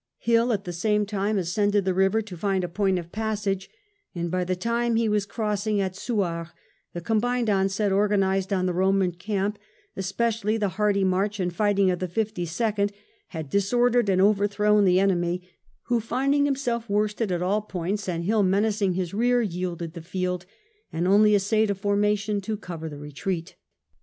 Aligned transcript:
Hill 0.17 0.51
at 0.51 0.63
the 0.63 0.73
same 0.73 1.05
time 1.05 1.37
ascended 1.37 1.85
the 1.85 1.93
river 1.93 2.23
to 2.23 2.35
find 2.35 2.63
a 2.63 2.67
point 2.67 2.97
of 2.97 3.11
passage, 3.11 3.69
and 4.15 4.31
by 4.31 4.43
the 4.43 4.55
time 4.55 4.95
he 4.95 5.07
was 5.07 5.27
crossing 5.27 5.79
at 5.79 5.93
Sonars 5.93 6.47
the 6.91 7.01
combined 7.01 7.51
onset 7.51 7.91
organised 7.91 8.51
on 8.51 8.65
the 8.65 8.73
Roman 8.73 9.11
camp, 9.11 9.59
especially 9.95 10.57
the 10.57 10.69
hardy 10.69 11.03
march 11.03 11.39
and 11.39 11.53
fighting 11.53 11.91
of 11.91 11.99
the 11.99 12.07
Fifty 12.07 12.47
second, 12.47 12.91
had 13.27 13.47
disordered 13.47 14.09
and 14.09 14.19
overthrown 14.23 14.85
the 14.85 14.99
enemy, 14.99 15.47
who, 15.83 15.99
finding 15.99 16.45
himself 16.45 16.89
worsted 16.89 17.31
at 17.31 17.43
all 17.43 17.61
points 17.61 18.09
and 18.09 18.23
Hill 18.23 18.41
menacing 18.41 18.93
his 18.93 19.13
rear, 19.13 19.43
yielded 19.43 19.93
the 19.93 20.01
fields 20.01 20.47
and 20.91 21.07
only 21.07 21.35
essayed 21.35 21.69
a 21.69 21.75
formation 21.75 22.41
to 22.41 22.57
cover 22.57 22.89
the 22.89 22.97
retreat. 22.97 23.55